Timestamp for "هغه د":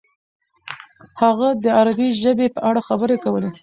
1.21-1.65